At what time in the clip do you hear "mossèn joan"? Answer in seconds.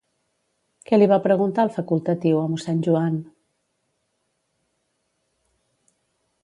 2.55-3.21